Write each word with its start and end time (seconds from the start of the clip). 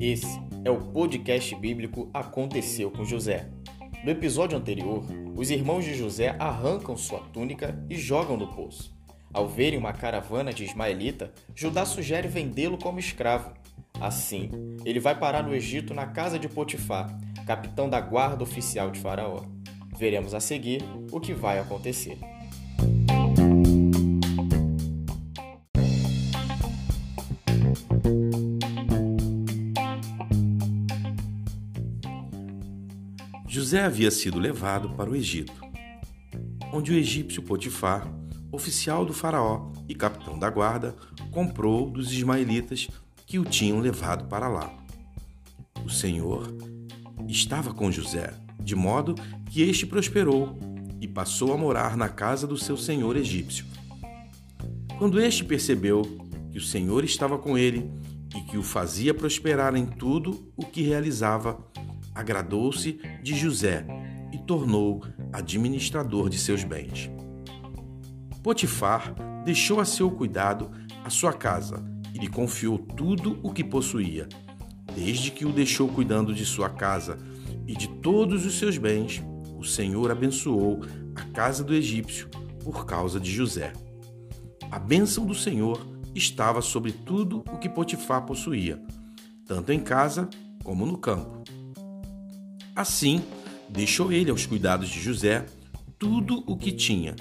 Esse 0.00 0.40
é 0.64 0.70
o 0.70 0.80
podcast 0.80 1.54
bíblico 1.56 2.08
Aconteceu 2.12 2.90
com 2.90 3.04
José. 3.04 3.50
No 4.02 4.10
episódio 4.10 4.56
anterior, 4.56 5.04
os 5.36 5.50
irmãos 5.50 5.84
de 5.84 5.94
José 5.94 6.34
arrancam 6.38 6.96
sua 6.96 7.20
túnica 7.32 7.78
e 7.88 7.96
jogam 7.96 8.36
no 8.36 8.48
poço. 8.48 8.92
Ao 9.32 9.46
verem 9.46 9.78
uma 9.78 9.92
caravana 9.92 10.52
de 10.52 10.64
ismaelita, 10.64 11.32
Judá 11.54 11.84
sugere 11.84 12.26
vendê-lo 12.28 12.78
como 12.78 12.98
escravo. 12.98 13.52
Assim, 14.00 14.50
ele 14.84 14.98
vai 14.98 15.14
parar 15.18 15.42
no 15.42 15.54
Egito 15.54 15.92
na 15.92 16.06
casa 16.06 16.38
de 16.38 16.48
Potifar, 16.48 17.14
capitão 17.46 17.88
da 17.88 18.00
guarda 18.00 18.42
oficial 18.42 18.90
de 18.90 18.98
Faraó. 18.98 19.42
Veremos 19.98 20.34
a 20.34 20.40
seguir 20.40 20.82
o 21.12 21.20
que 21.20 21.34
vai 21.34 21.58
acontecer. 21.58 22.18
José 33.52 33.80
havia 33.80 34.12
sido 34.12 34.38
levado 34.38 34.90
para 34.90 35.10
o 35.10 35.16
Egito, 35.16 35.52
onde 36.72 36.92
o 36.92 36.94
egípcio 36.94 37.42
Potifar, 37.42 38.06
oficial 38.52 39.04
do 39.04 39.12
faraó 39.12 39.72
e 39.88 39.94
capitão 39.94 40.38
da 40.38 40.48
guarda, 40.48 40.94
comprou 41.32 41.90
dos 41.90 42.12
ismaelitas 42.12 42.86
que 43.26 43.40
o 43.40 43.44
tinham 43.44 43.80
levado 43.80 44.28
para 44.28 44.46
lá. 44.46 44.72
O 45.84 45.90
Senhor 45.90 46.56
estava 47.26 47.74
com 47.74 47.90
José, 47.90 48.32
de 48.60 48.76
modo 48.76 49.16
que 49.50 49.62
este 49.62 49.84
prosperou 49.84 50.56
e 51.00 51.08
passou 51.08 51.52
a 51.52 51.58
morar 51.58 51.96
na 51.96 52.08
casa 52.08 52.46
do 52.46 52.56
seu 52.56 52.76
senhor 52.76 53.16
egípcio. 53.16 53.64
Quando 54.96 55.20
este 55.20 55.42
percebeu 55.42 56.02
que 56.52 56.58
o 56.58 56.62
Senhor 56.62 57.02
estava 57.02 57.36
com 57.36 57.58
ele 57.58 57.90
e 58.32 58.42
que 58.42 58.56
o 58.56 58.62
fazia 58.62 59.12
prosperar 59.12 59.74
em 59.74 59.86
tudo 59.86 60.52
o 60.56 60.64
que 60.64 60.82
realizava, 60.82 61.58
agradou-se 62.20 63.00
de 63.22 63.34
José 63.34 63.84
e 64.32 64.38
tornou 64.38 65.02
administrador 65.32 66.28
de 66.28 66.38
seus 66.38 66.62
bens. 66.62 67.10
Potifar 68.42 69.14
deixou 69.44 69.80
a 69.80 69.84
seu 69.84 70.10
cuidado 70.10 70.70
a 71.04 71.10
sua 71.10 71.32
casa 71.32 71.82
e 72.14 72.18
lhe 72.18 72.28
confiou 72.28 72.78
tudo 72.78 73.38
o 73.42 73.52
que 73.52 73.64
possuía. 73.64 74.28
Desde 74.94 75.30
que 75.30 75.46
o 75.46 75.52
deixou 75.52 75.88
cuidando 75.88 76.34
de 76.34 76.44
sua 76.44 76.68
casa 76.68 77.18
e 77.66 77.74
de 77.74 77.88
todos 77.88 78.44
os 78.44 78.58
seus 78.58 78.76
bens, 78.76 79.22
o 79.58 79.64
Senhor 79.64 80.10
abençoou 80.10 80.80
a 81.14 81.22
casa 81.32 81.64
do 81.64 81.74
egípcio 81.74 82.28
por 82.62 82.84
causa 82.84 83.18
de 83.18 83.30
José. 83.30 83.72
A 84.70 84.78
bênção 84.78 85.24
do 85.24 85.34
Senhor 85.34 85.86
estava 86.14 86.60
sobre 86.60 86.92
tudo 86.92 87.42
o 87.52 87.58
que 87.58 87.68
Potifar 87.68 88.26
possuía, 88.26 88.82
tanto 89.46 89.72
em 89.72 89.80
casa 89.80 90.28
como 90.62 90.84
no 90.84 90.98
campo. 90.98 91.59
Assim, 92.74 93.22
deixou 93.68 94.12
ele 94.12 94.30
aos 94.30 94.46
cuidados 94.46 94.88
de 94.88 95.00
José 95.00 95.46
tudo 95.98 96.42
o 96.46 96.56
que 96.56 96.72
tinha 96.72 97.14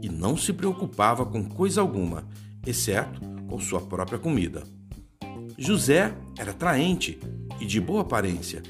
e 0.00 0.08
não 0.08 0.36
se 0.36 0.52
preocupava 0.52 1.24
com 1.24 1.44
coisa 1.44 1.80
alguma, 1.80 2.26
exceto 2.66 3.20
com 3.48 3.58
sua 3.60 3.80
própria 3.80 4.18
comida. 4.18 4.64
José 5.58 6.14
era 6.38 6.50
atraente 6.50 7.18
e 7.60 7.66
de 7.66 7.80
boa 7.80 8.00
aparência, 8.00 8.62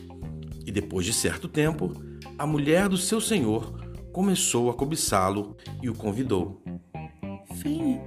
e 0.67 0.71
depois 0.71 1.07
de 1.07 1.13
certo 1.13 1.49
tempo, 1.49 1.93
a 2.37 2.47
mulher 2.47 2.89
do 2.89 2.99
seu 2.99 3.21
senhor 3.21 3.81
começou 4.13 4.69
a 4.69 4.75
cobiçá-lo 4.75 5.57
e 5.83 5.89
o 5.89 5.95
convidou. 5.95 6.63
Venha, 7.55 8.03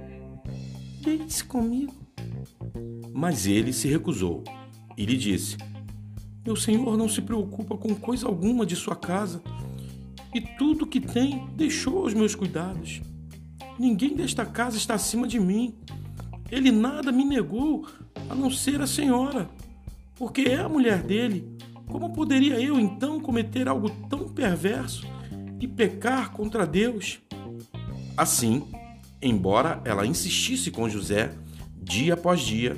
deite-se 1.00 1.44
comigo. 1.44 1.94
Mas 3.12 3.46
ele 3.46 3.72
se 3.72 3.88
recusou 3.88 4.44
e 4.96 5.04
lhe 5.04 5.16
disse: 5.16 5.56
meu 6.46 6.54
senhor 6.54 6.96
não 6.96 7.08
se 7.08 7.20
preocupa 7.20 7.76
com 7.76 7.92
coisa 7.92 8.28
alguma 8.28 8.64
de 8.64 8.76
sua 8.76 8.94
casa 8.94 9.42
e 10.32 10.40
tudo 10.40 10.86
que 10.86 11.00
tem 11.00 11.44
deixou 11.56 12.04
aos 12.04 12.14
meus 12.14 12.36
cuidados. 12.36 13.02
Ninguém 13.76 14.14
desta 14.14 14.46
casa 14.46 14.76
está 14.76 14.94
acima 14.94 15.26
de 15.26 15.40
mim. 15.40 15.74
Ele 16.48 16.70
nada 16.70 17.10
me 17.10 17.24
negou 17.24 17.88
a 18.30 18.34
não 18.34 18.48
ser 18.48 18.80
a 18.80 18.86
senhora, 18.86 19.50
porque 20.14 20.42
é 20.42 20.58
a 20.58 20.68
mulher 20.68 21.02
dele. 21.02 21.58
Como 21.88 22.12
poderia 22.12 22.60
eu 22.60 22.78
então 22.78 23.18
cometer 23.18 23.66
algo 23.66 23.90
tão 24.08 24.28
perverso 24.28 25.04
e 25.60 25.66
pecar 25.66 26.30
contra 26.30 26.64
Deus? 26.64 27.18
Assim, 28.16 28.68
embora 29.20 29.80
ela 29.84 30.06
insistisse 30.06 30.70
com 30.70 30.88
José, 30.88 31.32
dia 31.82 32.14
após 32.14 32.40
dia, 32.40 32.76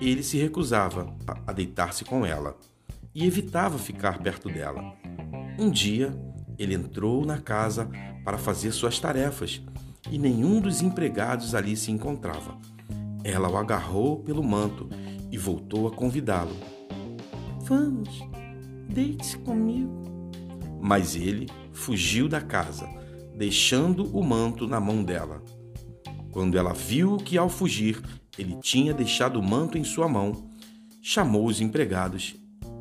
ele 0.00 0.22
se 0.22 0.38
recusava 0.38 1.14
a 1.46 1.52
deitar-se 1.52 2.02
com 2.02 2.24
ela 2.24 2.56
e 3.14 3.26
evitava 3.26 3.78
ficar 3.78 4.18
perto 4.18 4.48
dela. 4.48 4.94
Um 5.58 5.70
dia, 5.70 6.14
ele 6.58 6.74
entrou 6.74 7.24
na 7.24 7.38
casa 7.38 7.90
para 8.24 8.38
fazer 8.38 8.72
suas 8.72 8.98
tarefas 8.98 9.62
e 10.10 10.18
nenhum 10.18 10.60
dos 10.60 10.82
empregados 10.82 11.54
ali 11.54 11.76
se 11.76 11.90
encontrava. 11.90 12.58
Ela 13.22 13.50
o 13.50 13.56
agarrou 13.56 14.20
pelo 14.20 14.42
manto 14.42 14.88
e 15.30 15.36
voltou 15.36 15.86
a 15.86 15.90
convidá-lo. 15.90 16.56
Vamos, 17.62 18.20
deite-se 18.88 19.36
comigo. 19.38 20.02
Mas 20.80 21.14
ele 21.14 21.48
fugiu 21.72 22.28
da 22.28 22.40
casa, 22.40 22.88
deixando 23.36 24.04
o 24.16 24.22
manto 24.22 24.66
na 24.66 24.80
mão 24.80 25.04
dela. 25.04 25.42
Quando 26.32 26.56
ela 26.56 26.72
viu 26.72 27.16
que 27.16 27.36
ao 27.36 27.48
fugir 27.48 28.00
ele 28.38 28.56
tinha 28.62 28.94
deixado 28.94 29.38
o 29.38 29.42
manto 29.42 29.76
em 29.76 29.84
sua 29.84 30.08
mão, 30.08 30.50
chamou 31.02 31.46
os 31.46 31.60
empregados 31.60 32.39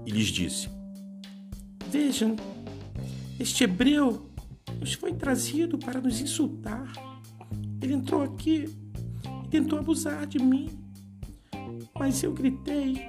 e 0.09 0.11
lhes 0.11 0.27
disse: 0.27 0.67
Vejam, 1.87 2.35
este 3.39 3.63
hebreu 3.63 4.25
nos 4.79 4.93
foi 4.93 5.13
trazido 5.13 5.77
para 5.77 6.01
nos 6.01 6.19
insultar. 6.19 6.91
Ele 7.79 7.93
entrou 7.93 8.23
aqui 8.23 8.65
e 9.45 9.47
tentou 9.49 9.77
abusar 9.77 10.25
de 10.25 10.39
mim, 10.39 10.69
mas 11.97 12.23
eu 12.23 12.33
gritei. 12.33 13.07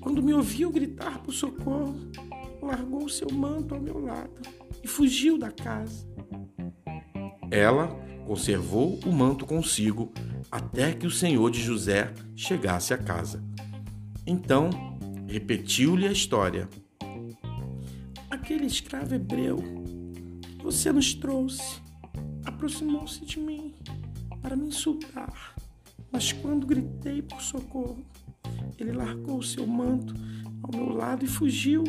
Quando 0.00 0.22
me 0.22 0.34
ouviu 0.34 0.70
gritar 0.70 1.22
por 1.22 1.32
socorro, 1.32 1.96
largou 2.62 3.08
seu 3.08 3.28
manto 3.32 3.74
ao 3.74 3.80
meu 3.80 3.98
lado 3.98 4.42
e 4.82 4.86
fugiu 4.86 5.38
da 5.38 5.50
casa. 5.50 6.06
Ela 7.50 7.88
conservou 8.26 9.00
o 9.04 9.12
manto 9.12 9.46
consigo 9.46 10.12
até 10.50 10.92
que 10.92 11.06
o 11.06 11.10
senhor 11.10 11.50
de 11.50 11.60
José 11.60 12.12
chegasse 12.36 12.92
à 12.92 12.98
casa. 12.98 13.42
Então 14.26 14.89
repetiu-lhe 15.30 16.08
a 16.08 16.12
história. 16.12 16.68
Aquele 18.28 18.66
escravo 18.66 19.14
hebreu 19.14 19.58
que 20.58 20.64
você 20.64 20.90
nos 20.90 21.14
trouxe 21.14 21.80
aproximou-se 22.44 23.24
de 23.24 23.38
mim 23.38 23.72
para 24.42 24.56
me 24.56 24.66
insultar, 24.66 25.54
mas 26.10 26.32
quando 26.32 26.66
gritei 26.66 27.22
por 27.22 27.40
socorro, 27.40 28.04
ele 28.76 28.90
largou 28.90 29.40
seu 29.40 29.64
manto 29.64 30.14
ao 30.64 30.74
meu 30.74 30.92
lado 30.92 31.24
e 31.24 31.28
fugiu. 31.28 31.84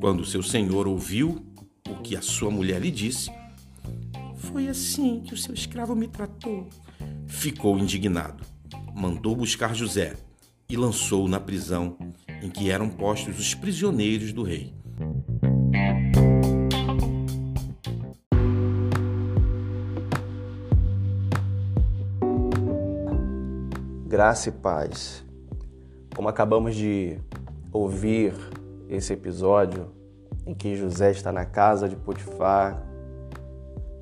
Quando 0.00 0.24
seu 0.24 0.42
senhor 0.42 0.88
ouviu 0.88 1.46
o 1.88 2.02
que 2.02 2.16
a 2.16 2.22
sua 2.22 2.50
mulher 2.50 2.80
lhe 2.80 2.90
disse, 2.90 3.30
foi 4.34 4.66
assim 4.66 5.20
que 5.20 5.34
o 5.34 5.36
seu 5.36 5.54
escravo 5.54 5.94
me 5.94 6.08
tratou. 6.08 6.68
Ficou 7.28 7.78
indignado. 7.78 8.44
Mandou 8.92 9.36
buscar 9.36 9.72
José 9.72 10.16
e 10.68 10.76
lançou-o 10.76 11.28
na 11.28 11.38
prisão 11.38 11.96
em 12.42 12.50
que 12.50 12.70
eram 12.70 12.88
postos 12.88 13.38
os 13.38 13.54
prisioneiros 13.54 14.32
do 14.32 14.42
rei. 14.42 14.74
Graça 24.06 24.48
e 24.48 24.52
paz. 24.52 25.24
Como 26.14 26.28
acabamos 26.28 26.74
de 26.74 27.18
ouvir 27.72 28.32
esse 28.88 29.12
episódio 29.12 29.92
em 30.46 30.54
que 30.54 30.76
José 30.76 31.10
está 31.10 31.30
na 31.30 31.44
casa 31.44 31.88
de 31.88 31.96
Potifar 31.96 32.86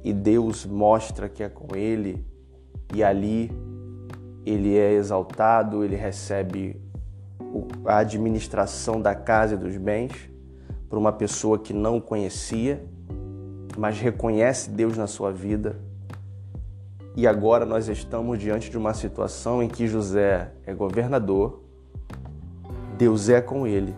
e 0.05 0.13
Deus 0.13 0.67
mostra 0.67 1.29
que 1.29 1.43
é 1.43 1.49
com 1.49 1.75
ele 1.75 2.25
e 2.95 3.03
ali 3.03 3.51
ele 4.45 4.77
é 4.77 4.93
exaltado, 4.93 5.85
ele 5.85 5.97
recebe 5.97 6.81
a 7.85 7.99
administração 7.99 9.01
da 9.01 9.15
casa 9.15 9.55
e 9.55 9.59
dos 9.59 9.77
bens 9.77 10.31
por 10.89 10.99
uma 10.99 11.13
pessoa 11.13 11.59
que 11.59 11.73
não 11.73 11.97
o 11.97 12.03
conhecia, 12.03 12.85
mas 13.77 13.99
reconhece 13.99 14.71
Deus 14.71 14.97
na 14.97 15.07
sua 15.07 15.33
vida. 15.33 15.77
E 17.17 17.27
agora 17.27 17.65
nós 17.65 17.89
estamos 17.89 18.39
diante 18.39 18.71
de 18.71 18.77
uma 18.77 18.93
situação 18.93 19.63
em 19.63 19.69
que 19.69 19.87
José 19.87 20.53
é 20.67 20.75
governador, 20.75 21.63
Deus 22.99 23.29
é 23.29 23.41
com 23.41 23.67
ele. 23.67 23.95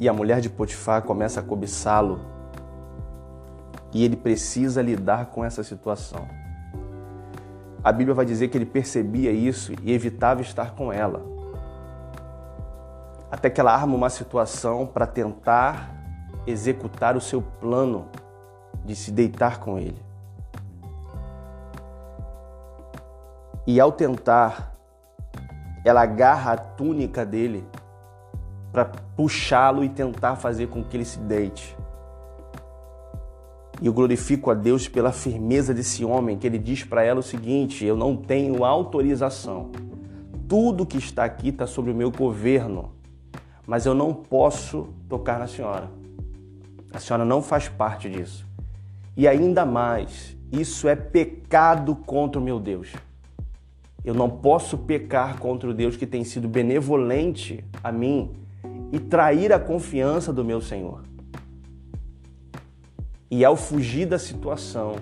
E 0.00 0.08
a 0.08 0.12
mulher 0.12 0.40
de 0.40 0.48
Potifar 0.48 1.02
começa 1.02 1.40
a 1.40 1.42
cobiçá-lo. 1.42 2.20
E 3.92 4.04
ele 4.04 4.16
precisa 4.16 4.80
lidar 4.80 5.26
com 5.26 5.44
essa 5.44 5.64
situação. 5.64 6.37
A 7.82 7.92
Bíblia 7.92 8.14
vai 8.14 8.26
dizer 8.26 8.48
que 8.48 8.58
ele 8.58 8.66
percebia 8.66 9.30
isso 9.30 9.72
e 9.82 9.92
evitava 9.92 10.40
estar 10.40 10.72
com 10.74 10.92
ela. 10.92 11.22
Até 13.30 13.48
que 13.48 13.60
ela 13.60 13.72
arma 13.72 13.94
uma 13.94 14.10
situação 14.10 14.86
para 14.86 15.06
tentar 15.06 15.94
executar 16.46 17.16
o 17.16 17.20
seu 17.20 17.42
plano 17.42 18.08
de 18.84 18.96
se 18.96 19.12
deitar 19.12 19.60
com 19.60 19.78
ele. 19.78 20.02
E 23.66 23.78
ao 23.78 23.92
tentar, 23.92 24.74
ela 25.84 26.00
agarra 26.00 26.52
a 26.52 26.56
túnica 26.56 27.24
dele 27.24 27.68
para 28.72 28.86
puxá-lo 29.14 29.84
e 29.84 29.88
tentar 29.88 30.36
fazer 30.36 30.68
com 30.68 30.82
que 30.82 30.96
ele 30.96 31.04
se 31.04 31.18
deite. 31.18 31.76
E 33.80 33.86
eu 33.86 33.92
glorifico 33.92 34.50
a 34.50 34.54
Deus 34.54 34.88
pela 34.88 35.12
firmeza 35.12 35.72
desse 35.72 36.04
homem, 36.04 36.36
que 36.36 36.46
ele 36.46 36.58
diz 36.58 36.82
para 36.82 37.04
ela 37.04 37.20
o 37.20 37.22
seguinte: 37.22 37.84
Eu 37.84 37.96
não 37.96 38.16
tenho 38.16 38.64
autorização. 38.64 39.70
Tudo 40.48 40.86
que 40.86 40.98
está 40.98 41.24
aqui 41.24 41.50
está 41.50 41.66
sobre 41.66 41.92
o 41.92 41.94
meu 41.94 42.10
governo, 42.10 42.92
mas 43.66 43.86
eu 43.86 43.94
não 43.94 44.12
posso 44.12 44.88
tocar 45.08 45.38
na 45.38 45.46
senhora. 45.46 45.90
A 46.92 46.98
senhora 46.98 47.24
não 47.24 47.42
faz 47.42 47.68
parte 47.68 48.08
disso. 48.08 48.46
E 49.16 49.28
ainda 49.28 49.66
mais, 49.66 50.36
isso 50.50 50.88
é 50.88 50.96
pecado 50.96 51.94
contra 51.94 52.40
o 52.40 52.44
meu 52.44 52.58
Deus. 52.58 52.92
Eu 54.04 54.14
não 54.14 54.30
posso 54.30 54.78
pecar 54.78 55.38
contra 55.38 55.68
o 55.68 55.74
Deus 55.74 55.96
que 55.96 56.06
tem 56.06 56.24
sido 56.24 56.48
benevolente 56.48 57.62
a 57.84 57.92
mim 57.92 58.30
e 58.90 58.98
trair 58.98 59.52
a 59.52 59.58
confiança 59.58 60.32
do 60.32 60.44
meu 60.44 60.60
Senhor. 60.60 61.07
E 63.30 63.44
ao 63.44 63.56
fugir 63.56 64.06
da 64.06 64.18
situação, 64.18 64.96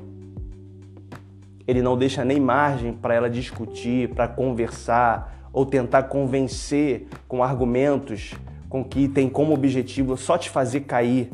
ele 1.66 1.82
não 1.82 1.96
deixa 1.96 2.24
nem 2.24 2.40
margem 2.40 2.92
para 2.92 3.14
ela 3.14 3.30
discutir, 3.30 4.10
para 4.14 4.28
conversar 4.28 5.48
ou 5.52 5.64
tentar 5.64 6.04
convencer 6.04 7.06
com 7.26 7.42
argumentos 7.42 8.34
com 8.68 8.84
que 8.84 9.08
tem 9.08 9.28
como 9.28 9.54
objetivo 9.54 10.16
só 10.16 10.36
te 10.36 10.50
fazer 10.50 10.80
cair, 10.80 11.30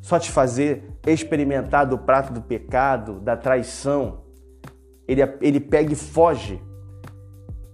só 0.00 0.18
te 0.18 0.30
fazer 0.30 0.98
experimentar 1.06 1.86
do 1.86 1.96
prato 1.96 2.32
do 2.32 2.42
pecado, 2.42 3.20
da 3.20 3.36
traição. 3.36 4.20
Ele, 5.06 5.22
ele 5.40 5.60
pega 5.60 5.92
e 5.92 5.96
foge. 5.96 6.60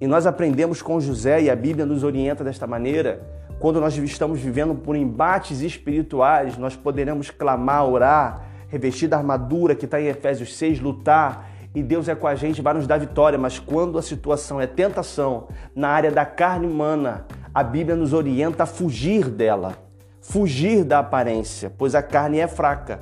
E 0.00 0.06
nós 0.06 0.26
aprendemos 0.26 0.82
com 0.82 1.00
José, 1.00 1.43
e 1.43 1.50
a 1.50 1.56
Bíblia 1.56 1.87
nos 1.87 2.05
orienta 2.05 2.44
desta 2.44 2.67
maneira, 2.67 3.26
quando 3.59 3.81
nós 3.81 3.97
estamos 3.97 4.41
vivendo 4.41 4.75
por 4.75 4.97
embates 4.97 5.61
espirituais, 5.61 6.59
nós 6.59 6.77
poderemos 6.77 7.31
clamar, 7.31 7.87
orar, 7.87 8.47
revestir 8.69 9.09
da 9.09 9.17
armadura 9.17 9.75
que 9.75 9.85
está 9.85 10.01
em 10.01 10.06
Efésios 10.06 10.56
6, 10.56 10.81
lutar, 10.81 11.51
e 11.75 11.83
Deus 11.83 12.09
é 12.09 12.15
com 12.15 12.27
a 12.27 12.35
gente, 12.35 12.62
vai 12.62 12.75
nos 12.75 12.87
dar 12.87 12.99
vitória. 12.99 13.39
Mas 13.39 13.59
quando 13.59 13.99
a 13.99 14.03
situação 14.03 14.61
é 14.61 14.67
tentação 14.67 15.49
na 15.75 15.89
área 15.89 16.11
da 16.11 16.25
carne 16.25 16.67
humana, 16.67 17.27
a 17.53 17.62
Bíblia 17.62 17.97
nos 17.97 18.12
orienta 18.12 18.62
a 18.62 18.67
fugir 18.67 19.29
dela, 19.29 19.77
fugir 20.21 20.85
da 20.85 21.01
aparência, 21.01 21.73
pois 21.77 21.95
a 21.95 22.03
carne 22.03 22.39
é 22.39 22.47
fraca. 22.47 23.01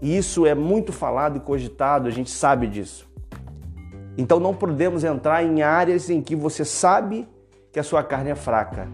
E 0.00 0.16
isso 0.16 0.46
é 0.46 0.54
muito 0.54 0.92
falado 0.92 1.36
e 1.36 1.40
cogitado, 1.40 2.08
a 2.08 2.10
gente 2.10 2.30
sabe 2.30 2.66
disso. 2.66 3.06
Então 4.16 4.40
não 4.40 4.54
podemos 4.54 5.04
entrar 5.04 5.42
em 5.42 5.62
áreas 5.62 6.08
em 6.08 6.22
que 6.22 6.34
você 6.34 6.64
sabe 6.64 7.28
que 7.70 7.78
a 7.78 7.82
sua 7.82 8.02
carne 8.02 8.30
é 8.30 8.34
fraca. 8.34 8.88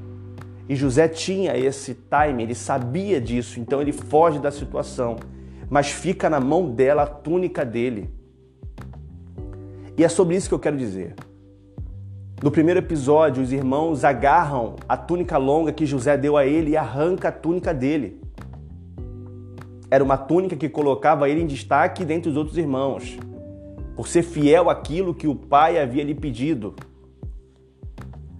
E 0.68 0.76
José 0.76 1.08
tinha 1.08 1.56
esse 1.56 1.94
time, 1.94 2.42
ele 2.42 2.54
sabia 2.54 3.20
disso, 3.20 3.58
então 3.58 3.80
ele 3.80 3.92
foge 3.92 4.38
da 4.38 4.50
situação, 4.50 5.16
mas 5.68 5.90
fica 5.90 6.30
na 6.30 6.40
mão 6.40 6.70
dela 6.70 7.02
a 7.02 7.06
túnica 7.06 7.64
dele. 7.64 8.10
E 9.96 10.04
é 10.04 10.08
sobre 10.08 10.36
isso 10.36 10.48
que 10.48 10.54
eu 10.54 10.58
quero 10.58 10.76
dizer. 10.76 11.14
No 12.42 12.50
primeiro 12.50 12.80
episódio, 12.80 13.42
os 13.42 13.52
irmãos 13.52 14.04
agarram 14.04 14.76
a 14.88 14.96
túnica 14.96 15.36
longa 15.38 15.72
que 15.72 15.86
José 15.86 16.16
deu 16.16 16.36
a 16.36 16.44
ele 16.44 16.72
e 16.72 16.76
arranca 16.76 17.28
a 17.28 17.32
túnica 17.32 17.72
dele. 17.72 18.20
Era 19.90 20.02
uma 20.02 20.16
túnica 20.16 20.56
que 20.56 20.68
colocava 20.68 21.28
ele 21.28 21.42
em 21.42 21.46
destaque 21.46 22.04
dentre 22.04 22.30
os 22.30 22.36
outros 22.36 22.56
irmãos, 22.56 23.18
por 23.94 24.08
ser 24.08 24.22
fiel 24.22 24.70
àquilo 24.70 25.14
que 25.14 25.28
o 25.28 25.34
pai 25.34 25.78
havia 25.78 26.02
lhe 26.02 26.14
pedido. 26.14 26.74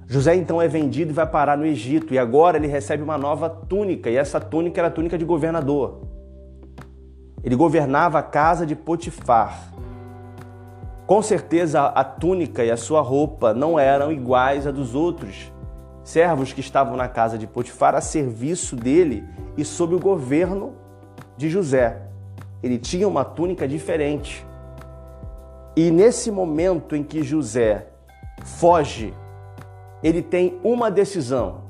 José 0.06 0.34
então 0.34 0.60
é 0.60 0.68
vendido 0.68 1.10
e 1.10 1.14
vai 1.14 1.26
parar 1.26 1.56
no 1.56 1.64
Egito, 1.64 2.12
e 2.12 2.18
agora 2.18 2.56
ele 2.56 2.66
recebe 2.66 3.02
uma 3.02 3.16
nova 3.16 3.48
túnica, 3.48 4.10
e 4.10 4.16
essa 4.16 4.40
túnica 4.40 4.80
era 4.80 4.88
a 4.88 4.90
túnica 4.90 5.16
de 5.16 5.24
governador. 5.24 6.02
Ele 7.42 7.56
governava 7.56 8.18
a 8.18 8.22
casa 8.22 8.64
de 8.64 8.76
Potifar. 8.76 9.72
Com 11.06 11.20
certeza 11.20 11.82
a 11.82 12.04
túnica 12.04 12.64
e 12.64 12.70
a 12.70 12.76
sua 12.76 13.00
roupa 13.00 13.52
não 13.52 13.78
eram 13.78 14.12
iguais 14.12 14.66
a 14.66 14.70
dos 14.70 14.94
outros 14.94 15.52
servos 16.04 16.52
que 16.52 16.60
estavam 16.60 16.96
na 16.96 17.08
casa 17.08 17.38
de 17.38 17.46
Potifar 17.46 17.94
a 17.94 18.00
serviço 18.00 18.76
dele 18.76 19.24
e 19.56 19.64
sob 19.64 19.94
o 19.94 20.00
governo 20.00 20.74
de 21.36 21.48
José. 21.48 22.02
Ele 22.62 22.78
tinha 22.78 23.08
uma 23.08 23.24
túnica 23.24 23.66
diferente. 23.66 24.46
E 25.76 25.90
nesse 25.90 26.30
momento 26.30 26.94
em 26.94 27.02
que 27.02 27.22
José 27.22 27.88
foge 28.44 29.14
ele 30.02 30.22
tem 30.22 30.58
uma 30.64 30.90
decisão. 30.90 31.62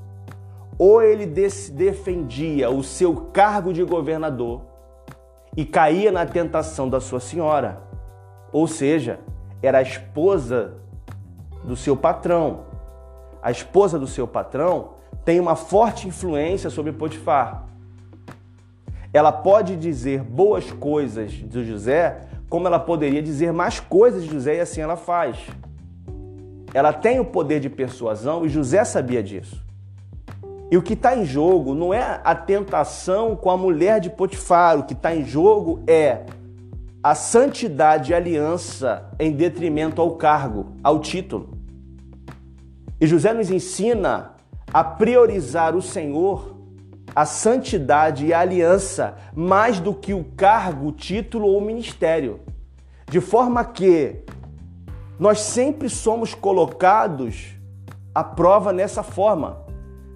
Ou 0.78 1.02
ele 1.02 1.26
defendia 1.26 2.70
o 2.70 2.82
seu 2.82 3.14
cargo 3.14 3.72
de 3.72 3.84
governador 3.84 4.62
e 5.56 5.64
caía 5.64 6.10
na 6.10 6.24
tentação 6.24 6.88
da 6.88 7.00
sua 7.00 7.20
senhora, 7.20 7.82
ou 8.50 8.66
seja, 8.66 9.20
era 9.62 9.78
a 9.78 9.82
esposa 9.82 10.74
do 11.62 11.76
seu 11.76 11.96
patrão. 11.96 12.64
A 13.42 13.50
esposa 13.50 13.98
do 13.98 14.06
seu 14.06 14.26
patrão 14.26 14.94
tem 15.24 15.38
uma 15.38 15.54
forte 15.54 16.08
influência 16.08 16.70
sobre 16.70 16.92
Potifar. 16.92 17.66
Ela 19.12 19.30
pode 19.30 19.76
dizer 19.76 20.22
boas 20.22 20.72
coisas 20.72 21.32
de 21.32 21.64
José, 21.64 22.22
como 22.48 22.66
ela 22.66 22.78
poderia 22.78 23.22
dizer 23.22 23.52
mais 23.52 23.78
coisas 23.78 24.24
de 24.24 24.30
José 24.30 24.56
e 24.56 24.60
assim 24.60 24.80
ela 24.80 24.96
faz. 24.96 25.38
Ela 26.74 26.92
tem 26.92 27.20
o 27.20 27.24
poder 27.24 27.60
de 27.60 27.68
persuasão 27.68 28.44
e 28.44 28.48
José 28.48 28.84
sabia 28.84 29.22
disso. 29.22 29.62
E 30.70 30.76
o 30.76 30.82
que 30.82 30.94
está 30.94 31.14
em 31.14 31.24
jogo 31.24 31.74
não 31.74 31.92
é 31.92 32.20
a 32.24 32.34
tentação 32.34 33.36
com 33.36 33.50
a 33.50 33.56
mulher 33.58 34.00
de 34.00 34.08
Potifar, 34.08 34.78
o 34.78 34.84
que 34.84 34.94
está 34.94 35.14
em 35.14 35.24
jogo 35.24 35.82
é 35.86 36.24
a 37.02 37.14
santidade 37.14 38.12
e 38.12 38.14
aliança 38.14 39.10
em 39.18 39.32
detrimento 39.32 40.00
ao 40.00 40.12
cargo, 40.12 40.72
ao 40.82 41.00
título. 41.00 41.58
E 42.98 43.06
José 43.06 43.34
nos 43.34 43.50
ensina 43.50 44.36
a 44.72 44.82
priorizar 44.82 45.76
o 45.76 45.82
Senhor, 45.82 46.56
a 47.14 47.26
santidade 47.26 48.24
e 48.24 48.32
a 48.32 48.40
aliança, 48.40 49.16
mais 49.34 49.78
do 49.78 49.92
que 49.92 50.14
o 50.14 50.24
cargo, 50.36 50.92
título 50.92 51.48
ou 51.48 51.60
ministério. 51.60 52.40
De 53.10 53.20
forma 53.20 53.62
que 53.62 54.24
nós 55.22 55.38
sempre 55.38 55.88
somos 55.88 56.34
colocados 56.34 57.52
à 58.12 58.24
prova 58.24 58.72
nessa 58.72 59.04
forma. 59.04 59.64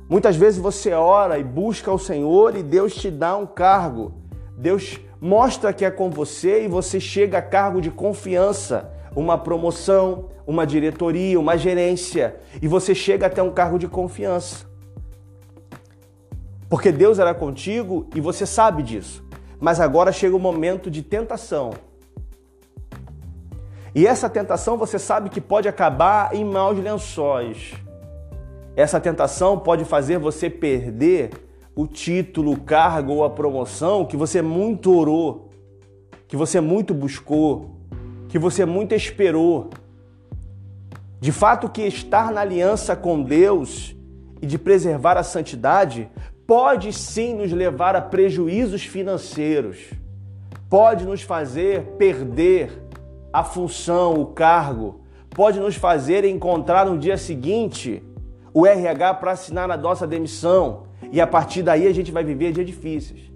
Muitas 0.08 0.34
vezes 0.34 0.58
você 0.58 0.92
ora 0.94 1.38
e 1.38 1.44
busca 1.44 1.92
o 1.92 1.98
Senhor 1.98 2.56
e 2.56 2.62
Deus 2.64 2.92
te 2.92 3.08
dá 3.08 3.36
um 3.36 3.46
cargo. 3.46 4.14
Deus 4.58 4.98
mostra 5.20 5.72
que 5.72 5.84
é 5.84 5.92
com 5.92 6.10
você 6.10 6.64
e 6.64 6.66
você 6.66 6.98
chega 6.98 7.38
a 7.38 7.42
cargo 7.42 7.80
de 7.80 7.88
confiança, 7.88 8.90
uma 9.14 9.38
promoção, 9.38 10.30
uma 10.44 10.66
diretoria, 10.66 11.38
uma 11.38 11.56
gerência, 11.56 12.40
e 12.60 12.66
você 12.66 12.92
chega 12.92 13.26
até 13.26 13.40
um 13.40 13.52
cargo 13.52 13.78
de 13.78 13.86
confiança. 13.86 14.66
Porque 16.68 16.90
Deus 16.90 17.20
era 17.20 17.32
contigo 17.32 18.08
e 18.12 18.20
você 18.20 18.44
sabe 18.44 18.82
disso. 18.82 19.24
Mas 19.60 19.78
agora 19.78 20.10
chega 20.10 20.34
o 20.34 20.40
momento 20.40 20.90
de 20.90 21.00
tentação 21.00 21.70
e 23.96 24.06
essa 24.06 24.28
tentação 24.28 24.76
você 24.76 24.98
sabe 24.98 25.30
que 25.30 25.40
pode 25.40 25.66
acabar 25.66 26.34
em 26.34 26.44
maus 26.44 26.78
lençóis. 26.78 27.72
Essa 28.76 29.00
tentação 29.00 29.58
pode 29.58 29.86
fazer 29.86 30.18
você 30.18 30.50
perder 30.50 31.30
o 31.74 31.86
título, 31.86 32.52
o 32.52 32.60
cargo 32.60 33.14
ou 33.14 33.24
a 33.24 33.30
promoção 33.30 34.04
que 34.04 34.14
você 34.14 34.42
muito 34.42 34.94
orou, 34.94 35.48
que 36.28 36.36
você 36.36 36.60
muito 36.60 36.92
buscou, 36.92 37.70
que 38.28 38.38
você 38.38 38.66
muito 38.66 38.94
esperou. 38.94 39.70
De 41.18 41.32
fato, 41.32 41.66
que 41.66 41.80
estar 41.80 42.30
na 42.30 42.42
aliança 42.42 42.94
com 42.94 43.22
Deus 43.22 43.96
e 44.42 44.46
de 44.46 44.58
preservar 44.58 45.16
a 45.16 45.22
santidade 45.22 46.06
pode 46.46 46.92
sim 46.92 47.32
nos 47.32 47.50
levar 47.50 47.96
a 47.96 48.02
prejuízos 48.02 48.82
financeiros, 48.82 49.78
pode 50.68 51.06
nos 51.06 51.22
fazer 51.22 51.80
perder 51.96 52.85
a 53.36 53.44
função, 53.44 54.14
o 54.14 54.24
cargo, 54.24 55.02
pode 55.28 55.60
nos 55.60 55.74
fazer 55.74 56.24
encontrar 56.24 56.86
no 56.86 56.96
dia 56.96 57.18
seguinte 57.18 58.02
o 58.54 58.66
RH 58.66 59.12
para 59.12 59.32
assinar 59.32 59.70
a 59.70 59.76
nossa 59.76 60.06
demissão 60.06 60.84
e 61.12 61.20
a 61.20 61.26
partir 61.26 61.62
daí 61.62 61.86
a 61.86 61.92
gente 61.92 62.10
vai 62.10 62.24
viver 62.24 62.52
dias 62.52 62.64
difíceis. 62.64 63.30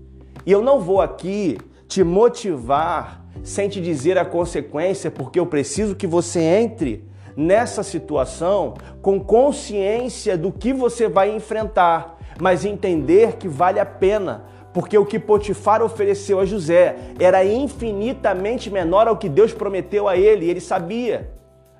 E 0.46 0.50
eu 0.50 0.62
não 0.62 0.80
vou 0.80 1.02
aqui 1.02 1.58
te 1.86 2.02
motivar 2.02 3.26
sem 3.42 3.68
te 3.68 3.78
dizer 3.78 4.16
a 4.16 4.24
consequência, 4.24 5.10
porque 5.10 5.38
eu 5.38 5.44
preciso 5.44 5.94
que 5.94 6.06
você 6.06 6.40
entre 6.40 7.04
nessa 7.36 7.82
situação 7.82 8.72
com 9.02 9.20
consciência 9.20 10.34
do 10.38 10.50
que 10.50 10.72
você 10.72 11.10
vai 11.10 11.36
enfrentar, 11.36 12.16
mas 12.40 12.64
entender 12.64 13.36
que 13.36 13.48
vale 13.48 13.78
a 13.78 13.84
pena, 13.84 14.46
porque 14.72 14.96
o 14.96 15.04
que 15.04 15.18
Potifar 15.18 15.82
ofereceu 15.82 16.38
a 16.38 16.44
José 16.44 16.96
era 17.18 17.44
infinitamente 17.44 18.70
menor 18.70 19.08
ao 19.08 19.16
que 19.16 19.28
Deus 19.28 19.52
prometeu 19.52 20.08
a 20.08 20.16
ele, 20.16 20.46
e 20.46 20.50
ele 20.50 20.60
sabia. 20.60 21.30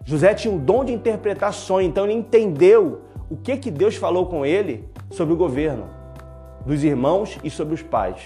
José 0.04 0.34
tinha 0.34 0.52
um 0.52 0.58
dom 0.58 0.84
de 0.84 0.92
interpretar 0.92 1.52
sonho, 1.52 1.86
então 1.86 2.04
ele 2.04 2.14
entendeu 2.14 3.02
o 3.30 3.36
que, 3.36 3.56
que 3.56 3.70
Deus 3.70 3.94
falou 3.94 4.26
com 4.26 4.44
ele 4.44 4.88
sobre 5.10 5.34
o 5.34 5.36
governo 5.36 5.88
dos 6.66 6.82
irmãos 6.82 7.38
e 7.44 7.50
sobre 7.50 7.74
os 7.74 7.82
pais. 7.82 8.20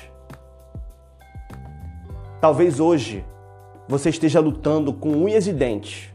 Talvez 2.41 2.81
hoje 2.81 3.25
você 3.87 4.09
esteja 4.09 4.41
lutando 4.41 4.93
com 4.93 5.11
unhas 5.11 5.47
e 5.47 5.53
dentes 5.53 6.11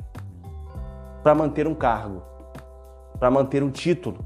para 1.21 1.35
manter 1.35 1.67
um 1.67 1.75
cargo, 1.75 2.23
para 3.19 3.29
manter 3.29 3.61
um 3.61 3.69
título, 3.69 4.25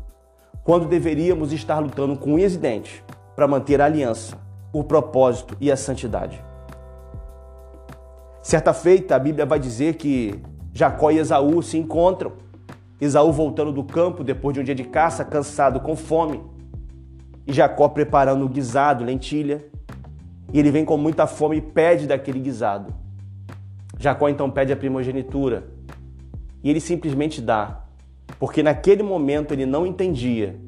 quando 0.63 0.87
deveríamos 0.87 1.51
estar 1.51 1.79
lutando 1.79 2.15
com 2.15 2.35
unhas 2.35 2.55
e 2.55 2.57
dentes 2.57 3.03
para 3.35 3.47
manter 3.47 3.81
a 3.81 3.85
aliança, 3.85 4.37
o 4.71 4.83
propósito 4.83 5.55
e 5.59 5.71
a 5.71 5.77
santidade. 5.77 6.43
Certa 8.41 8.73
feita, 8.73 9.15
a 9.15 9.19
Bíblia 9.19 9.45
vai 9.45 9.59
dizer 9.59 9.95
que 9.95 10.41
Jacó 10.73 11.11
e 11.11 11.17
Esaú 11.17 11.61
se 11.63 11.77
encontram. 11.77 12.33
Esaú 12.99 13.31
voltando 13.31 13.71
do 13.71 13.83
campo 13.83 14.23
depois 14.23 14.53
de 14.53 14.59
um 14.59 14.63
dia 14.63 14.75
de 14.75 14.83
caça, 14.83 15.23
cansado, 15.23 15.79
com 15.79 15.95
fome. 15.95 16.43
E 17.47 17.53
Jacó 17.53 17.87
preparando 17.87 18.47
guisado, 18.49 19.03
lentilha. 19.03 19.65
E 20.51 20.59
ele 20.59 20.71
vem 20.71 20.83
com 20.83 20.97
muita 20.97 21.25
fome 21.25 21.57
e 21.57 21.61
pede 21.61 22.05
daquele 22.05 22.39
guisado. 22.39 22.93
Jacó 23.97 24.27
então 24.27 24.49
pede 24.51 24.73
a 24.73 24.75
primogenitura. 24.75 25.65
E 26.63 26.69
ele 26.69 26.79
simplesmente 26.79 27.41
dá. 27.41 27.85
Porque 28.39 28.61
naquele 28.61 29.03
momento 29.03 29.53
ele 29.53 29.65
não 29.65 29.85
entendia 29.85 30.59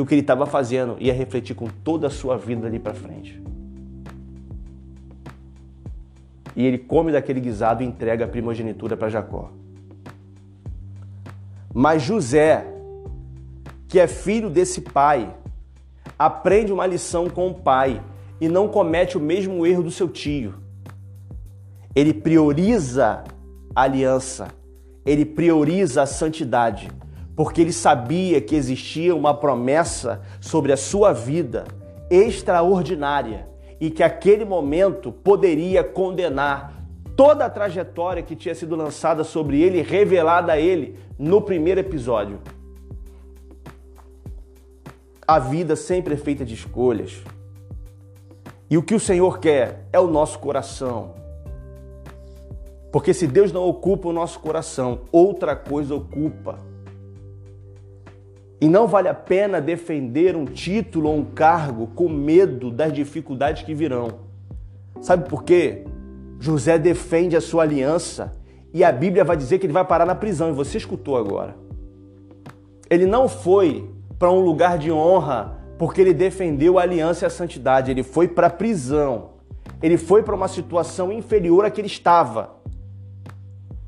que 0.00 0.02
o 0.02 0.06
que 0.06 0.14
ele 0.14 0.22
estava 0.22 0.46
fazendo 0.46 0.96
ia 0.98 1.12
refletir 1.12 1.54
com 1.54 1.66
toda 1.66 2.06
a 2.06 2.10
sua 2.10 2.38
vida 2.38 2.66
ali 2.66 2.78
para 2.78 2.94
frente. 2.94 3.40
E 6.56 6.64
ele 6.64 6.78
come 6.78 7.12
daquele 7.12 7.38
guisado 7.38 7.82
e 7.82 7.86
entrega 7.86 8.24
a 8.24 8.28
primogenitura 8.28 8.96
para 8.96 9.10
Jacó. 9.10 9.52
Mas 11.72 12.02
José, 12.02 12.66
que 13.88 14.00
é 14.00 14.06
filho 14.06 14.48
desse 14.48 14.80
pai, 14.80 15.34
aprende 16.18 16.72
uma 16.72 16.86
lição 16.86 17.28
com 17.28 17.48
o 17.48 17.54
pai 17.54 18.02
e 18.40 18.48
não 18.48 18.68
comete 18.68 19.18
o 19.18 19.20
mesmo 19.20 19.66
erro 19.66 19.82
do 19.82 19.90
seu 19.90 20.08
tio. 20.08 20.54
Ele 21.94 22.14
prioriza 22.14 23.22
a 23.74 23.82
aliança, 23.82 24.48
ele 25.04 25.26
prioriza 25.26 26.02
a 26.02 26.06
santidade 26.06 26.88
porque 27.34 27.60
ele 27.60 27.72
sabia 27.72 28.40
que 28.40 28.54
existia 28.54 29.14
uma 29.14 29.34
promessa 29.34 30.22
sobre 30.40 30.72
a 30.72 30.76
sua 30.76 31.12
vida 31.12 31.64
extraordinária 32.10 33.48
e 33.80 33.90
que 33.90 34.02
aquele 34.02 34.44
momento 34.44 35.10
poderia 35.10 35.82
condenar 35.82 36.84
toda 37.16 37.44
a 37.44 37.50
trajetória 37.50 38.22
que 38.22 38.36
tinha 38.36 38.54
sido 38.54 38.76
lançada 38.76 39.24
sobre 39.24 39.60
ele, 39.62 39.82
revelada 39.82 40.52
a 40.52 40.58
ele 40.58 40.98
no 41.18 41.40
primeiro 41.40 41.80
episódio. 41.80 42.38
A 45.26 45.38
vida 45.38 45.76
sempre 45.76 46.14
é 46.14 46.16
feita 46.16 46.44
de 46.44 46.54
escolhas. 46.54 47.22
E 48.68 48.76
o 48.76 48.82
que 48.82 48.94
o 48.94 49.00
Senhor 49.00 49.38
quer 49.38 49.86
é 49.92 50.00
o 50.00 50.06
nosso 50.06 50.38
coração. 50.38 51.14
Porque 52.92 53.14
se 53.14 53.26
Deus 53.26 53.52
não 53.52 53.68
ocupa 53.68 54.08
o 54.08 54.12
nosso 54.12 54.40
coração, 54.40 55.02
outra 55.12 55.54
coisa 55.54 55.94
ocupa. 55.94 56.58
E 58.60 58.68
não 58.68 58.86
vale 58.86 59.08
a 59.08 59.14
pena 59.14 59.60
defender 59.60 60.36
um 60.36 60.44
título 60.44 61.08
ou 61.08 61.16
um 61.16 61.24
cargo 61.24 61.86
com 61.94 62.08
medo 62.08 62.70
das 62.70 62.92
dificuldades 62.92 63.62
que 63.62 63.74
virão. 63.74 64.08
Sabe 65.00 65.28
por 65.28 65.44
quê? 65.44 65.84
José 66.38 66.78
defende 66.78 67.36
a 67.36 67.40
sua 67.40 67.62
aliança 67.62 68.32
e 68.72 68.84
a 68.84 68.92
Bíblia 68.92 69.24
vai 69.24 69.36
dizer 69.36 69.58
que 69.58 69.66
ele 69.66 69.72
vai 69.72 69.84
parar 69.84 70.06
na 70.06 70.14
prisão, 70.14 70.50
e 70.50 70.52
você 70.52 70.78
escutou 70.78 71.16
agora. 71.16 71.56
Ele 72.88 73.06
não 73.06 73.28
foi 73.28 73.90
para 74.18 74.30
um 74.30 74.40
lugar 74.40 74.78
de 74.78 74.92
honra 74.92 75.58
porque 75.78 76.00
ele 76.00 76.12
defendeu 76.12 76.78
a 76.78 76.82
aliança 76.82 77.24
e 77.24 77.26
a 77.26 77.30
santidade, 77.30 77.90
ele 77.90 78.02
foi 78.02 78.28
para 78.28 78.48
a 78.48 78.50
prisão. 78.50 79.30
Ele 79.82 79.96
foi 79.96 80.22
para 80.22 80.34
uma 80.34 80.48
situação 80.48 81.10
inferior 81.10 81.64
à 81.64 81.70
que 81.70 81.80
ele 81.80 81.88
estava. 81.88 82.56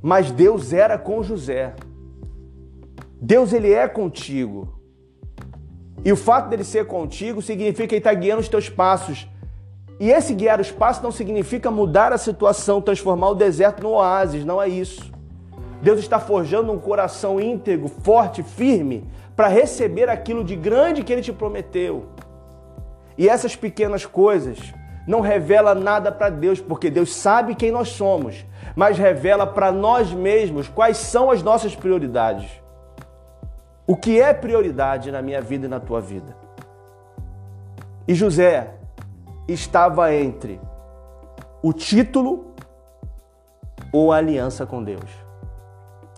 Mas 0.00 0.30
Deus 0.30 0.72
era 0.72 0.96
com 0.96 1.22
José. 1.22 1.74
Deus 3.24 3.52
ele 3.52 3.72
é 3.72 3.86
contigo. 3.86 4.80
E 6.04 6.10
o 6.10 6.16
fato 6.16 6.48
dele 6.48 6.64
ser 6.64 6.88
contigo 6.88 7.40
significa 7.40 7.86
que 7.86 7.94
ele 7.94 8.00
está 8.00 8.12
guiando 8.12 8.40
os 8.40 8.48
teus 8.48 8.68
passos. 8.68 9.28
E 10.00 10.10
esse 10.10 10.34
guiar 10.34 10.60
os 10.60 10.72
passos 10.72 11.04
não 11.04 11.12
significa 11.12 11.70
mudar 11.70 12.12
a 12.12 12.18
situação, 12.18 12.82
transformar 12.82 13.28
o 13.28 13.34
deserto 13.36 13.84
no 13.84 13.90
oásis, 13.90 14.44
não 14.44 14.60
é 14.60 14.66
isso. 14.66 15.12
Deus 15.80 16.00
está 16.00 16.18
forjando 16.18 16.72
um 16.72 16.80
coração 16.80 17.40
íntegro, 17.40 17.86
forte, 17.86 18.42
firme, 18.42 19.08
para 19.36 19.46
receber 19.46 20.08
aquilo 20.08 20.42
de 20.42 20.56
grande 20.56 21.04
que 21.04 21.12
ele 21.12 21.22
te 21.22 21.32
prometeu. 21.32 22.06
E 23.16 23.28
essas 23.28 23.54
pequenas 23.54 24.04
coisas 24.04 24.58
não 25.06 25.20
revela 25.20 25.76
nada 25.76 26.10
para 26.10 26.28
Deus, 26.28 26.60
porque 26.60 26.90
Deus 26.90 27.14
sabe 27.14 27.54
quem 27.54 27.70
nós 27.70 27.90
somos, 27.90 28.44
mas 28.74 28.98
revela 28.98 29.46
para 29.46 29.70
nós 29.70 30.12
mesmos 30.12 30.66
quais 30.66 30.96
são 30.96 31.30
as 31.30 31.40
nossas 31.40 31.76
prioridades. 31.76 32.61
O 33.84 33.96
que 33.96 34.20
é 34.20 34.32
prioridade 34.32 35.10
na 35.10 35.20
minha 35.20 35.40
vida 35.40 35.66
e 35.66 35.68
na 35.68 35.80
tua 35.80 36.00
vida? 36.00 36.36
E 38.06 38.14
José 38.14 38.74
estava 39.48 40.14
entre 40.14 40.60
o 41.60 41.72
título 41.72 42.54
ou 43.92 44.12
a 44.12 44.18
aliança 44.18 44.64
com 44.64 44.82
Deus. 44.82 45.10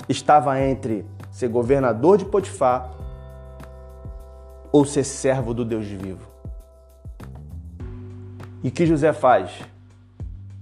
Estava 0.08 0.60
entre 0.60 1.06
ser 1.30 1.48
governador 1.48 2.18
de 2.18 2.26
Potifar 2.26 2.90
ou 4.70 4.84
ser 4.84 5.04
servo 5.04 5.54
do 5.54 5.64
Deus 5.64 5.86
vivo. 5.86 6.28
E 8.62 8.70
que 8.70 8.84
José 8.84 9.12
faz? 9.14 9.62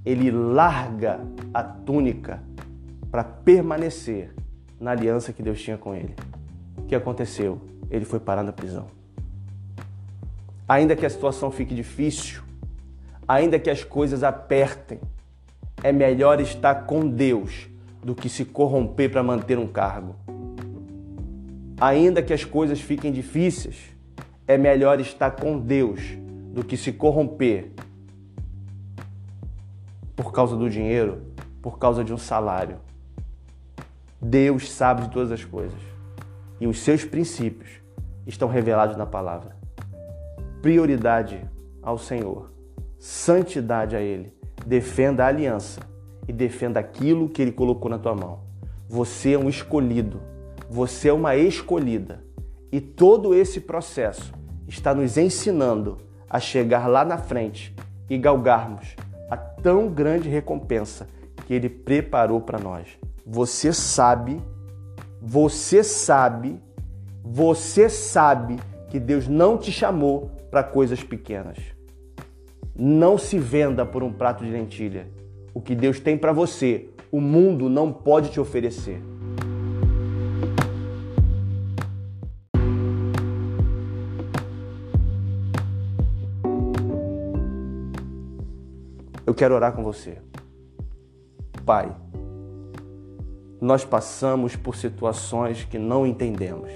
Ele 0.04 0.30
larga 0.30 1.20
a 1.52 1.64
túnica 1.64 2.40
para 3.10 3.24
permanecer 3.24 4.32
na 4.78 4.92
aliança 4.92 5.32
que 5.32 5.42
Deus 5.42 5.60
tinha 5.60 5.76
com 5.76 5.94
ele 5.94 6.14
que 6.92 6.96
aconteceu? 6.96 7.58
Ele 7.90 8.04
foi 8.04 8.20
parar 8.20 8.42
na 8.42 8.52
prisão. 8.52 8.86
Ainda 10.68 10.94
que 10.94 11.06
a 11.06 11.10
situação 11.10 11.50
fique 11.50 11.74
difícil, 11.74 12.42
ainda 13.26 13.58
que 13.58 13.70
as 13.70 13.82
coisas 13.82 14.22
apertem, 14.22 15.00
é 15.82 15.90
melhor 15.90 16.38
estar 16.38 16.86
com 16.86 17.08
Deus 17.08 17.66
do 18.04 18.14
que 18.14 18.28
se 18.28 18.44
corromper 18.44 19.10
para 19.10 19.22
manter 19.22 19.58
um 19.58 19.66
cargo. 19.66 20.16
Ainda 21.80 22.22
que 22.22 22.34
as 22.34 22.44
coisas 22.44 22.78
fiquem 22.78 23.10
difíceis, 23.10 23.90
é 24.46 24.58
melhor 24.58 25.00
estar 25.00 25.30
com 25.30 25.58
Deus 25.58 26.00
do 26.52 26.62
que 26.62 26.76
se 26.76 26.92
corromper 26.92 27.72
por 30.14 30.30
causa 30.30 30.54
do 30.56 30.68
dinheiro, 30.68 31.22
por 31.62 31.78
causa 31.78 32.04
de 32.04 32.12
um 32.12 32.18
salário. 32.18 32.76
Deus 34.20 34.70
sabe 34.70 35.04
de 35.04 35.10
todas 35.10 35.32
as 35.32 35.42
coisas 35.42 35.91
e 36.62 36.66
os 36.68 36.78
seus 36.78 37.04
princípios 37.04 37.68
estão 38.24 38.48
revelados 38.48 38.96
na 38.96 39.04
palavra. 39.04 39.56
Prioridade 40.62 41.44
ao 41.82 41.98
Senhor, 41.98 42.52
santidade 42.96 43.96
a 43.96 44.00
Ele. 44.00 44.32
Defenda 44.64 45.24
a 45.24 45.26
aliança 45.26 45.80
e 46.28 46.32
defenda 46.32 46.78
aquilo 46.78 47.28
que 47.28 47.42
Ele 47.42 47.50
colocou 47.50 47.90
na 47.90 47.98
tua 47.98 48.14
mão. 48.14 48.44
Você 48.88 49.32
é 49.32 49.38
um 49.38 49.48
escolhido, 49.48 50.22
você 50.70 51.08
é 51.08 51.12
uma 51.12 51.34
escolhida. 51.34 52.24
E 52.70 52.80
todo 52.80 53.34
esse 53.34 53.62
processo 53.62 54.32
está 54.68 54.94
nos 54.94 55.18
ensinando 55.18 55.98
a 56.30 56.38
chegar 56.38 56.86
lá 56.86 57.04
na 57.04 57.18
frente 57.18 57.74
e 58.08 58.16
galgarmos 58.16 58.94
a 59.28 59.36
tão 59.36 59.88
grande 59.88 60.28
recompensa 60.28 61.08
que 61.44 61.54
Ele 61.54 61.68
preparou 61.68 62.40
para 62.40 62.60
nós. 62.60 62.86
Você 63.26 63.72
sabe 63.72 64.40
você 65.24 65.84
sabe, 65.84 66.58
você 67.22 67.88
sabe 67.88 68.58
que 68.90 68.98
Deus 68.98 69.28
não 69.28 69.56
te 69.56 69.70
chamou 69.70 70.32
para 70.50 70.64
coisas 70.64 71.00
pequenas. 71.00 71.58
Não 72.74 73.16
se 73.16 73.38
venda 73.38 73.86
por 73.86 74.02
um 74.02 74.12
prato 74.12 74.44
de 74.44 74.50
lentilha. 74.50 75.06
O 75.54 75.60
que 75.60 75.76
Deus 75.76 76.00
tem 76.00 76.18
para 76.18 76.32
você, 76.32 76.88
o 77.12 77.20
mundo 77.20 77.68
não 77.68 77.92
pode 77.92 78.30
te 78.30 78.40
oferecer. 78.40 79.00
Eu 89.24 89.34
quero 89.34 89.54
orar 89.54 89.72
com 89.72 89.84
você. 89.84 90.18
Pai, 91.64 91.94
nós 93.62 93.84
passamos 93.84 94.56
por 94.56 94.74
situações 94.74 95.62
que 95.62 95.78
não 95.78 96.04
entendemos. 96.04 96.68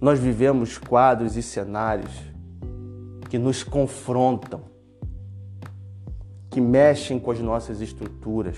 Nós 0.00 0.18
vivemos 0.18 0.76
quadros 0.76 1.36
e 1.36 1.42
cenários 1.42 2.10
que 3.28 3.38
nos 3.38 3.62
confrontam, 3.62 4.62
que 6.50 6.60
mexem 6.60 7.20
com 7.20 7.30
as 7.30 7.38
nossas 7.38 7.80
estruturas. 7.80 8.56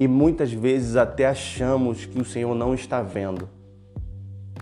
E 0.00 0.08
muitas 0.08 0.50
vezes 0.50 0.96
até 0.96 1.26
achamos 1.26 2.06
que 2.06 2.18
o 2.18 2.24
Senhor 2.24 2.54
não 2.54 2.72
está 2.72 3.02
vendo, 3.02 3.50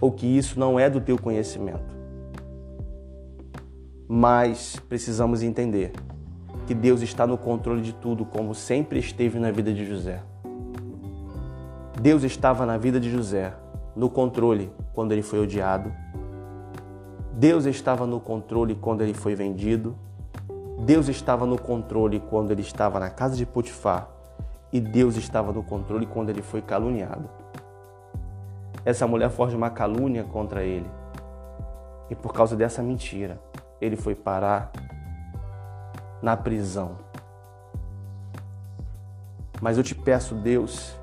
ou 0.01 0.11
que 0.11 0.27
isso 0.27 0.59
não 0.59 0.81
é 0.81 0.91
do 0.91 1.01
teu 1.01 1.17
conhecimento. 1.17 1.95
Mas 4.09 4.81
precisamos 4.89 5.45
entender 5.45 5.93
que 6.67 6.75
Deus 6.75 7.03
está 7.03 7.27
no 7.27 7.37
controle 7.37 7.83
de 7.83 7.93
tudo, 7.93 8.25
como 8.25 8.55
sempre 8.55 8.99
esteve 8.99 9.39
na 9.39 9.51
vida 9.51 9.73
de 9.73 9.85
José. 9.85 10.23
Deus 12.01 12.23
estava 12.23 12.65
na 12.67 12.79
vida 12.79 12.99
de 12.99 13.11
José, 13.11 13.53
no 13.95 14.09
controle 14.09 14.73
quando 14.93 15.13
ele 15.13 15.23
foi 15.23 15.41
odiado. 15.41 15.93
Deus 17.33 17.65
estava 17.65 18.07
no 18.07 18.21
controle 18.21 18.75
quando 18.75 19.03
ele 19.03 19.15
foi 19.15 19.35
vendido. 19.35 19.97
Deus 20.85 21.09
estava 21.09 21.47
no 21.47 21.59
controle 21.59 22.21
quando 22.21 22.51
ele 22.51 22.63
estava 22.63 22.99
na 22.99 23.11
casa 23.11 23.37
de 23.37 23.47
Potifar. 23.47 24.09
E 24.73 24.81
Deus 24.81 25.17
estava 25.17 25.53
no 25.53 25.63
controle 25.63 26.07
quando 26.07 26.31
ele 26.31 26.43
foi 26.43 26.63
caluniado. 26.63 27.29
Essa 28.85 29.07
mulher 29.07 29.31
forja 29.31 29.57
uma 29.57 29.71
calúnia 29.71 30.25
contra 30.25 30.65
ele. 30.65 30.91
E 32.11 32.15
por 32.15 32.33
causa 32.33 32.57
dessa 32.57 32.83
mentira, 32.83 33.41
ele 33.81 33.97
foi 33.97 34.15
parar 34.15 34.73
na 36.23 36.37
prisão. 36.37 36.99
Mas 39.61 39.77
eu 39.77 39.85
te 39.85 39.95
peço, 39.95 40.35
Deus, 40.35 40.95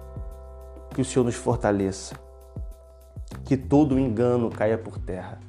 que 0.94 1.02
o 1.02 1.06
Senhor 1.06 1.24
nos 1.24 1.36
fortaleça, 1.36 2.16
que 3.46 3.56
todo 3.56 4.00
engano 4.00 4.50
caia 4.50 4.78
por 4.78 4.98
terra. 4.98 5.40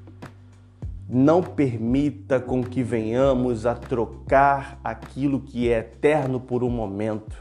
Não 1.09 1.43
permita 1.43 2.39
com 2.39 2.63
que 2.63 2.85
venhamos 2.85 3.67
a 3.67 3.75
trocar 3.75 4.79
aquilo 4.85 5.41
que 5.41 5.69
é 5.69 5.79
eterno 5.79 6.39
por 6.39 6.63
um 6.63 6.71
momento. 6.71 7.37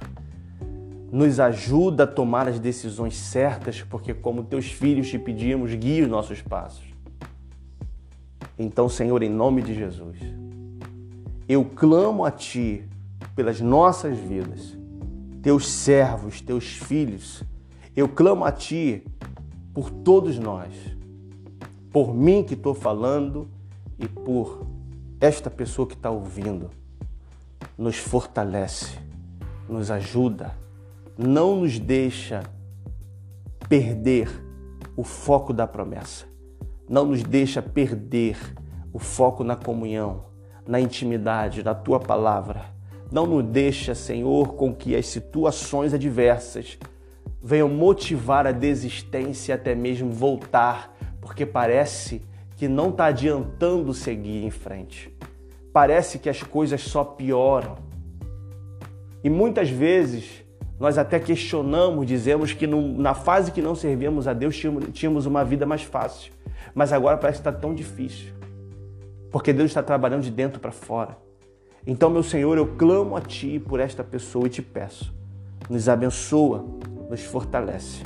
Nos 1.11 1.39
ajuda 1.39 2.03
a 2.03 2.07
tomar 2.07 2.47
as 2.47 2.59
decisões 2.59 3.15
certas, 3.15 3.83
porque, 3.83 4.11
como 4.11 4.43
teus 4.43 4.71
filhos 4.71 5.07
te 5.07 5.19
pedimos, 5.19 5.73
guie 5.75 6.01
os 6.01 6.09
nossos 6.09 6.41
passos. 6.41 6.87
Então, 8.57 8.89
Senhor, 8.89 9.21
em 9.21 9.29
nome 9.29 9.61
de 9.61 9.75
Jesus, 9.75 10.17
eu 11.49 11.65
clamo 11.65 12.23
a 12.23 12.29
Ti 12.29 12.87
pelas 13.35 13.59
nossas 13.59 14.15
vidas, 14.19 14.77
teus 15.41 15.67
servos, 15.67 16.41
teus 16.41 16.77
filhos. 16.77 17.43
Eu 17.95 18.07
clamo 18.07 18.45
a 18.45 18.51
Ti 18.51 19.03
por 19.73 19.89
todos 19.89 20.37
nós, 20.37 20.71
por 21.91 22.13
mim 22.13 22.43
que 22.43 22.53
estou 22.53 22.75
falando 22.75 23.49
e 23.97 24.07
por 24.07 24.67
esta 25.19 25.49
pessoa 25.49 25.87
que 25.87 25.95
está 25.95 26.11
ouvindo. 26.11 26.69
Nos 27.75 27.97
fortalece, 27.97 28.99
nos 29.67 29.89
ajuda, 29.89 30.55
não 31.17 31.61
nos 31.61 31.79
deixa 31.79 32.43
perder 33.67 34.29
o 34.95 35.03
foco 35.03 35.51
da 35.51 35.65
promessa, 35.65 36.27
não 36.87 37.05
nos 37.05 37.23
deixa 37.23 37.59
perder 37.59 38.37
o 38.93 38.99
foco 38.99 39.43
na 39.43 39.55
comunhão, 39.55 40.28
na 40.67 40.79
intimidade, 40.79 41.63
na 41.63 41.73
tua 41.73 41.99
palavra. 41.99 42.65
Não 43.11 43.25
nos 43.25 43.43
deixa, 43.43 43.95
Senhor, 43.95 44.53
com 44.53 44.73
que 44.73 44.95
as 44.95 45.07
situações 45.07 45.93
adversas 45.93 46.77
venham 47.41 47.67
motivar 47.67 48.45
a 48.45 48.51
desistência 48.51 49.55
até 49.55 49.73
mesmo 49.73 50.11
voltar, 50.11 50.95
porque 51.19 51.45
parece 51.45 52.21
que 52.55 52.67
não 52.67 52.89
está 52.89 53.05
adiantando 53.05 53.93
seguir 53.93 54.43
em 54.43 54.51
frente. 54.51 55.11
Parece 55.73 56.19
que 56.19 56.29
as 56.29 56.43
coisas 56.43 56.81
só 56.81 57.03
pioram. 57.03 57.77
E 59.23 59.29
muitas 59.29 59.69
vezes 59.69 60.43
nós 60.79 60.97
até 60.97 61.19
questionamos, 61.19 62.05
dizemos 62.05 62.53
que 62.53 62.67
na 62.67 63.13
fase 63.13 63.51
que 63.51 63.61
não 63.61 63.75
servíamos 63.75 64.27
a 64.27 64.33
Deus 64.33 64.61
tínhamos 64.93 65.25
uma 65.25 65.43
vida 65.43 65.65
mais 65.65 65.81
fácil, 65.81 66.31
mas 66.73 66.93
agora 66.93 67.17
parece 67.17 67.41
que 67.41 67.49
está 67.49 67.51
tão 67.51 67.73
difícil 67.73 68.38
porque 69.31 69.53
Deus 69.53 69.69
está 69.69 69.83
trabalhando 69.83 70.23
de 70.23 70.31
dentro 70.31 70.59
para 70.59 70.71
fora. 70.71 71.17
Então, 71.85 72.09
meu 72.09 72.23
Senhor, 72.23 72.57
eu 72.57 72.75
clamo 72.75 73.15
a 73.15 73.21
Ti 73.21 73.59
por 73.59 73.79
esta 73.79 74.03
pessoa 74.03 74.47
e 74.47 74.49
te 74.49 74.61
peço, 74.61 75.13
nos 75.69 75.87
abençoa, 75.87 76.65
nos 77.09 77.23
fortalece 77.23 78.03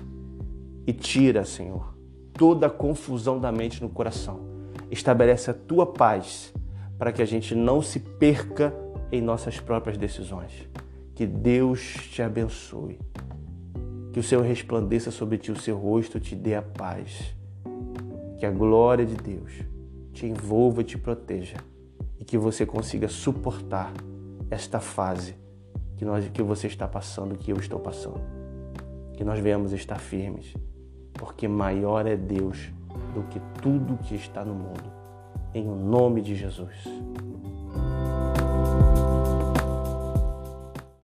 e 0.85 0.93
tira, 0.93 1.43
Senhor, 1.43 1.93
toda 2.33 2.67
a 2.67 2.69
confusão 2.69 3.39
da 3.39 3.51
mente 3.51 3.81
no 3.81 3.89
coração. 3.89 4.41
Estabelece 4.91 5.49
a 5.49 5.53
Tua 5.53 5.85
paz 5.85 6.53
para 6.97 7.11
que 7.11 7.21
a 7.21 7.25
gente 7.25 7.55
não 7.55 7.81
se 7.81 7.99
perca 7.99 8.73
em 9.11 9.21
nossas 9.21 9.59
próprias 9.59 9.97
decisões. 9.97 10.69
Que 11.15 11.25
Deus 11.25 11.81
te 12.11 12.21
abençoe. 12.21 12.99
Que 14.11 14.19
o 14.19 14.23
Senhor 14.23 14.43
resplandeça 14.43 15.09
sobre 15.09 15.37
ti 15.37 15.51
o 15.51 15.59
seu 15.59 15.77
rosto, 15.77 16.19
te 16.19 16.35
dê 16.35 16.55
a 16.55 16.61
paz. 16.61 17.35
Que 18.37 18.45
a 18.45 18.51
glória 18.51 19.05
de 19.05 19.15
Deus 19.15 19.72
te 20.13 20.27
envolva 20.27 20.81
e 20.81 20.83
te 20.83 20.97
proteja 20.97 21.57
e 22.19 22.23
que 22.23 22.37
você 22.37 22.65
consiga 22.65 23.09
suportar 23.09 23.91
esta 24.49 24.79
fase 24.79 25.35
que, 25.97 26.05
nós, 26.05 26.29
que 26.29 26.41
você 26.41 26.67
está 26.67 26.87
passando, 26.87 27.37
que 27.37 27.51
eu 27.51 27.57
estou 27.57 27.79
passando. 27.79 28.21
Que 29.13 29.23
nós 29.23 29.39
venhamos 29.39 29.73
estar 29.73 29.99
firmes, 29.99 30.53
porque 31.13 31.47
maior 31.47 32.05
é 32.05 32.15
Deus 32.15 32.71
do 33.13 33.23
que 33.23 33.39
tudo 33.61 33.97
que 33.97 34.15
está 34.15 34.45
no 34.45 34.53
mundo. 34.53 34.91
Em 35.53 35.65
nome 35.65 36.21
de 36.21 36.35
Jesus. 36.35 36.83